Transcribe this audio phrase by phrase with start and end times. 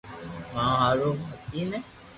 [0.15, 0.39] مني
[0.79, 1.79] ھارون متي ني